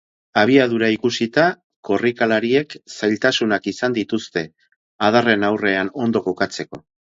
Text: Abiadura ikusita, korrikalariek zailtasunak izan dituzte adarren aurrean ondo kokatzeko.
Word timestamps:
Abiadura 0.43 0.87
ikusita, 0.93 1.43
korrikalariek 1.89 2.73
zailtasunak 2.97 3.71
izan 3.73 3.97
dituzte 4.01 4.45
adarren 5.11 5.49
aurrean 5.53 5.95
ondo 6.09 6.27
kokatzeko. 6.29 6.85